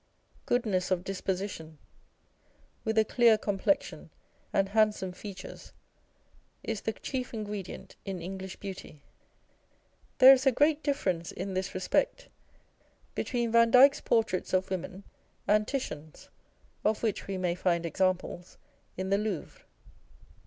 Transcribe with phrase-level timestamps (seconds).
[0.47, 1.77] Goodness of disposition,
[2.83, 4.09] with a clear complexion
[4.51, 5.73] and handsome features,
[6.63, 9.03] is the chief ingredient in English beauty.
[10.17, 12.29] There is a great difference in this respect
[13.13, 15.03] between Vandyke's portraits of Women
[15.47, 16.29] and Titian's,
[16.83, 18.57] of which we may find examples
[18.97, 19.65] in the Louvre.